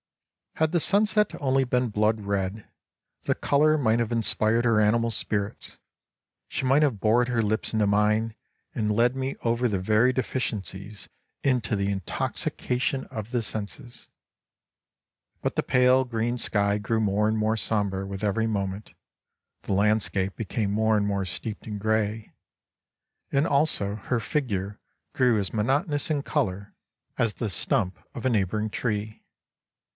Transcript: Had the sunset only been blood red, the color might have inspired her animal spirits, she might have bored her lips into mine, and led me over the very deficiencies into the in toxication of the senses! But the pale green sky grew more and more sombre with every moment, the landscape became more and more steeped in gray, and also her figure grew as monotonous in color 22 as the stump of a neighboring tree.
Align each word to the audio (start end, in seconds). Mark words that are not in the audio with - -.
Had 0.55 0.71
the 0.73 0.79
sunset 0.79 1.39
only 1.41 1.63
been 1.63 1.89
blood 1.89 2.21
red, 2.21 2.67
the 3.23 3.35
color 3.35 3.77
might 3.77 3.99
have 3.99 4.11
inspired 4.11 4.65
her 4.65 4.81
animal 4.81 5.09
spirits, 5.11 5.77
she 6.47 6.65
might 6.65 6.81
have 6.81 6.99
bored 6.99 7.27
her 7.29 7.41
lips 7.41 7.71
into 7.73 7.87
mine, 7.87 8.33
and 8.75 8.91
led 8.91 9.15
me 9.15 9.35
over 9.43 9.67
the 9.67 9.79
very 9.79 10.11
deficiencies 10.11 11.07
into 11.43 11.75
the 11.75 11.89
in 11.91 12.01
toxication 12.01 13.05
of 13.07 13.29
the 13.31 13.41
senses! 13.41 14.07
But 15.41 15.55
the 15.55 15.63
pale 15.63 16.03
green 16.03 16.37
sky 16.37 16.77
grew 16.79 16.99
more 16.99 17.27
and 17.27 17.37
more 17.37 17.55
sombre 17.55 18.05
with 18.05 18.23
every 18.23 18.47
moment, 18.47 18.93
the 19.63 19.73
landscape 19.73 20.35
became 20.35 20.71
more 20.71 20.97
and 20.97 21.05
more 21.07 21.25
steeped 21.25 21.65
in 21.67 21.77
gray, 21.77 22.33
and 23.31 23.47
also 23.47 23.95
her 23.95 24.19
figure 24.19 24.79
grew 25.13 25.37
as 25.39 25.53
monotonous 25.53 26.09
in 26.09 26.23
color 26.23 26.73
22 27.17 27.23
as 27.23 27.33
the 27.33 27.49
stump 27.49 27.99
of 28.13 28.25
a 28.25 28.29
neighboring 28.29 28.69
tree. 28.71 29.19